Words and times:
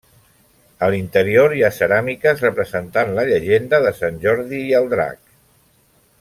A 0.85 0.87
l'interior 0.93 1.53
hi 1.57 1.61
ha 1.67 1.71
ceràmiques 1.75 2.41
representant 2.47 3.13
la 3.19 3.27
llegenda 3.33 3.81
de 3.85 3.93
Sant 4.01 4.19
Jordi 4.25 4.63
i 4.71 4.75
el 4.81 4.91
drac. 4.97 5.23